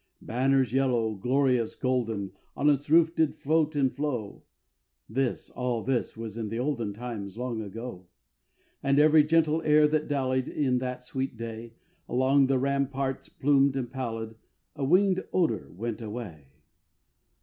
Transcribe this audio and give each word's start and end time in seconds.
Banners 0.19 0.73
yellow, 0.73 1.13
glorious, 1.13 1.75
golden, 1.75 2.31
On 2.57 2.71
its 2.71 2.89
roof 2.89 3.13
did 3.13 3.35
float 3.35 3.75
and 3.75 3.95
flow, 3.95 4.41
(This 5.07 5.51
all 5.51 5.83
this 5.83 6.17
was 6.17 6.37
in 6.37 6.49
the 6.49 6.57
olden 6.57 6.91
Time 6.91 7.29
long 7.37 7.61
ago), 7.61 8.07
And 8.81 8.97
every 8.97 9.23
gentle 9.23 9.61
air 9.61 9.87
that 9.87 10.07
dallied, 10.07 10.47
In 10.47 10.79
that 10.79 11.03
sweet 11.03 11.37
day, 11.37 11.75
Along 12.09 12.47
the 12.47 12.57
ramparts 12.57 13.29
plumed 13.29 13.75
and 13.75 13.91
pallid, 13.91 14.33
A 14.75 14.83
winged 14.83 15.23
odor 15.31 15.71
went 15.71 16.01
away. 16.01 16.47